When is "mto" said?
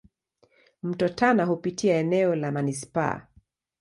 0.83-1.09